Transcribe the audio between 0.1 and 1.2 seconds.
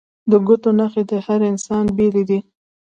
د ګوتو نښې د